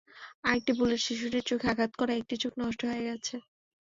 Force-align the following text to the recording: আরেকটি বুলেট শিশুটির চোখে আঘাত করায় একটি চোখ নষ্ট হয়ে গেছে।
আরেকটি 0.43 0.71
বুলেট 0.77 1.01
শিশুটির 1.03 1.47
চোখে 1.49 1.67
আঘাত 1.69 1.91
করায় 1.99 2.19
একটি 2.21 2.35
চোখ 2.43 2.53
নষ্ট 2.61 2.81
হয়ে 2.89 3.07
গেছে। 3.09 3.35